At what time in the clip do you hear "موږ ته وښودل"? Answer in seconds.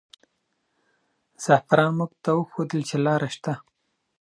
1.99-2.81